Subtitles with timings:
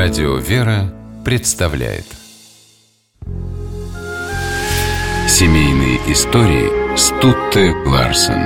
[0.00, 2.04] Радио «Вера» представляет
[5.26, 8.44] Семейные истории Стутте Ларсен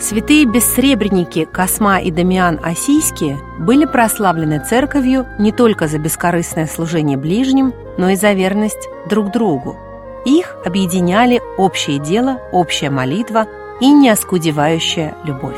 [0.00, 7.74] Святые бессребреники Косма и Дамиан Осийские были прославлены церковью не только за бескорыстное служение ближним,
[7.98, 9.76] но и за верность друг другу.
[10.24, 13.48] Их объединяли общее дело, общая молитва
[13.80, 15.56] и неоскудевающая любовь.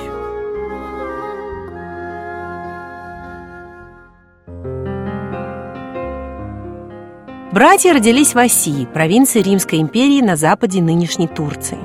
[7.53, 11.79] Братья родились в Осии, провинции Римской империи на западе нынешней Турции.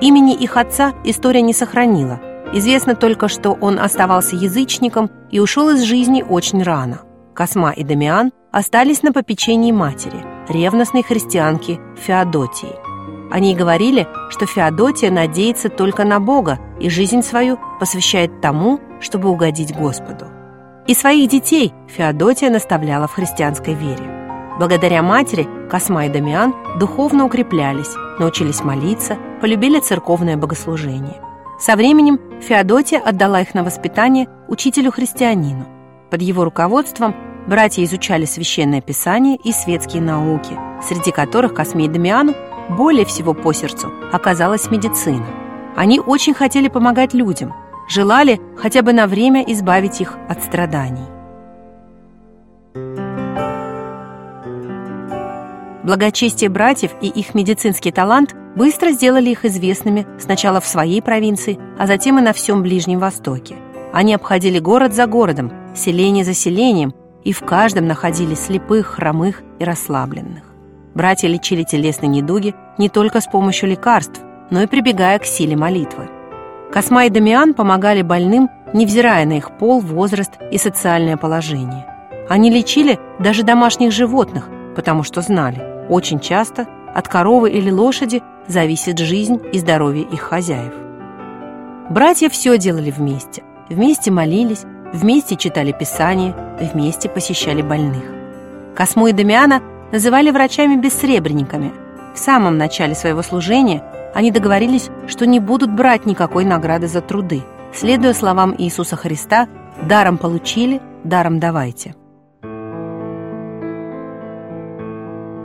[0.00, 2.20] Имени их отца история не сохранила.
[2.52, 7.00] Известно только, что он оставался язычником и ушел из жизни очень рано.
[7.34, 12.95] Косма и Дамиан остались на попечении матери, ревностной христианки Феодотии.
[13.36, 19.76] Они говорили, что Феодотия надеется только на Бога и жизнь свою посвящает тому, чтобы угодить
[19.76, 20.24] Господу.
[20.86, 24.56] И своих детей Феодотия наставляла в христианской вере.
[24.58, 31.20] Благодаря матери Косма и Дамиан духовно укреплялись, научились молиться, полюбили церковное богослужение.
[31.60, 35.66] Со временем Феодотия отдала их на воспитание учителю-христианину.
[36.10, 37.14] Под его руководством
[37.46, 42.34] братья изучали священное писание и светские науки, среди которых Косме и Дамиану
[42.70, 45.26] более всего по сердцу оказалась медицина.
[45.76, 47.54] Они очень хотели помогать людям,
[47.88, 51.06] желали хотя бы на время избавить их от страданий.
[55.84, 61.86] Благочестие братьев и их медицинский талант быстро сделали их известными сначала в своей провинции, а
[61.86, 63.54] затем и на всем Ближнем Востоке.
[63.92, 69.64] Они обходили город за городом, селение за селением, и в каждом находили слепых, хромых и
[69.64, 70.45] расслабленных.
[70.96, 76.08] Братья лечили телесные недуги не только с помощью лекарств, но и прибегая к силе молитвы.
[76.72, 81.84] Косма и Дамиан помогали больным, невзирая на их пол, возраст и социальное положение.
[82.30, 88.98] Они лечили даже домашних животных, потому что знали– очень часто от коровы или лошади зависит
[88.98, 90.72] жизнь и здоровье их хозяев.
[91.90, 93.42] Братья все делали вместе.
[93.68, 98.02] Вместе молились, вместе читали Писание, вместе посещали больных.
[98.74, 99.60] Косму и Дамиана
[99.96, 101.72] называли врачами-бессребренниками.
[102.14, 103.82] В самом начале своего служения
[104.14, 107.42] они договорились, что не будут брать никакой награды за труды,
[107.72, 109.48] следуя словам Иисуса Христа
[109.80, 111.94] «даром получили, даром давайте».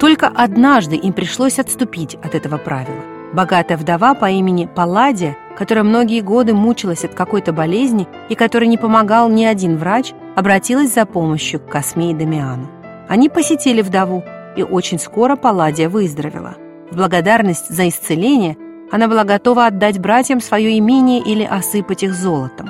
[0.02, 3.04] Только однажды им пришлось отступить от этого правила.
[3.32, 8.78] Богатая вдова по имени Палладия, которая многие годы мучилась от какой-то болезни и которой не
[8.78, 12.68] помогал ни один врач, обратилась за помощью к Косме и Дамиану.
[13.08, 14.24] Они посетили вдову,
[14.56, 16.56] и очень скоро Палладия выздоровела.
[16.90, 18.58] В благодарность за исцеление
[18.92, 22.70] она была готова отдать братьям свое имение или осыпать их золотом.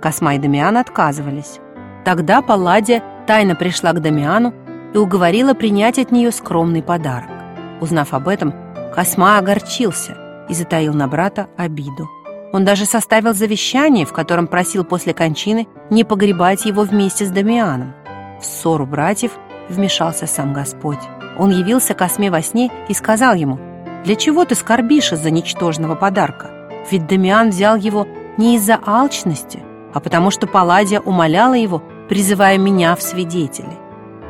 [0.00, 1.58] Косма и Дамиан отказывались.
[2.04, 4.54] Тогда Палладия тайно пришла к Дамиану
[4.94, 7.28] и уговорила принять от нее скромный подарок.
[7.80, 8.54] Узнав об этом,
[8.94, 10.16] Косма огорчился
[10.48, 12.08] и затаил на брата обиду.
[12.52, 17.94] Он даже составил завещание, в котором просил после кончины не погребать его вместе с Дамианом.
[18.40, 19.32] В ссору братьев
[19.68, 20.98] вмешался сам Господь.
[21.38, 23.58] Он явился Косме во сне и сказал ему,
[24.04, 26.50] «Для чего ты скорбишь из-за ничтожного подарка?
[26.90, 28.06] Ведь Дамиан взял его
[28.36, 29.60] не из-за алчности,
[29.94, 33.76] а потому что Палладия умоляла его, призывая меня в свидетели.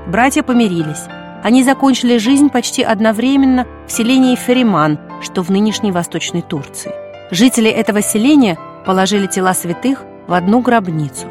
[0.06, 1.04] Братья помирились.
[1.42, 6.92] Они закончили жизнь почти одновременно в селении Фериман, что в нынешней Восточной Турции.
[7.30, 11.26] Жители этого селения положили тела святых в одну гробницу.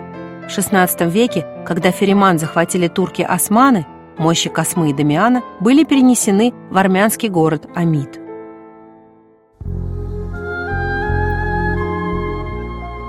[0.48, 3.86] В XVI веке, когда Фериман захватили турки-османы,
[4.18, 8.20] мощи Космы и Дамиана были перенесены в армянский город Амид.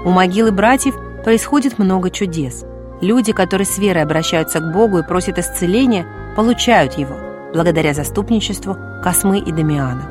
[0.05, 2.65] У могилы братьев происходит много чудес–
[3.01, 7.15] Люди, которые с верой обращаются к Богу и просят исцеления, получают его,
[7.53, 10.03] благодаря заступничеству Космы и Дамиана.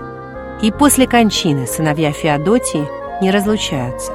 [0.62, 2.88] И после кончины сыновья Феодотии
[3.22, 4.14] не разлучаются.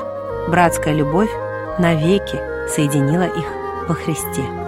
[0.48, 1.30] Братская любовь
[1.78, 3.46] навеки соединила их
[3.88, 4.61] во Христе.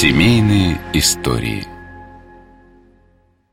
[0.00, 1.66] Семейные истории–